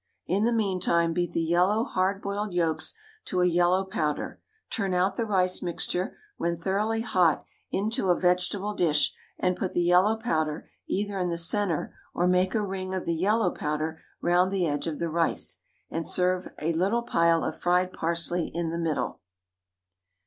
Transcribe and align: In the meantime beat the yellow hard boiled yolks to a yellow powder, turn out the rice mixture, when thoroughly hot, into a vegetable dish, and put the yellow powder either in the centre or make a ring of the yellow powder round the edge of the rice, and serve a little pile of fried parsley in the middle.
In 0.25 0.45
the 0.45 0.51
meantime 0.51 1.13
beat 1.13 1.31
the 1.33 1.43
yellow 1.43 1.83
hard 1.83 2.23
boiled 2.23 2.55
yolks 2.55 2.95
to 3.25 3.41
a 3.41 3.45
yellow 3.45 3.85
powder, 3.85 4.41
turn 4.71 4.95
out 4.95 5.15
the 5.15 5.27
rice 5.27 5.61
mixture, 5.61 6.17
when 6.37 6.57
thoroughly 6.57 7.01
hot, 7.01 7.45
into 7.69 8.09
a 8.09 8.19
vegetable 8.19 8.73
dish, 8.73 9.13
and 9.37 9.55
put 9.55 9.73
the 9.73 9.83
yellow 9.83 10.15
powder 10.17 10.67
either 10.87 11.19
in 11.19 11.29
the 11.29 11.37
centre 11.37 11.93
or 12.15 12.27
make 12.27 12.55
a 12.55 12.65
ring 12.65 12.95
of 12.95 13.05
the 13.05 13.13
yellow 13.13 13.51
powder 13.51 14.01
round 14.23 14.51
the 14.51 14.65
edge 14.65 14.87
of 14.87 14.97
the 14.97 15.07
rice, 15.11 15.59
and 15.91 16.07
serve 16.07 16.47
a 16.59 16.73
little 16.73 17.03
pile 17.03 17.43
of 17.45 17.61
fried 17.61 17.93
parsley 17.93 18.47
in 18.55 18.71
the 18.71 18.79
middle. 18.79 19.19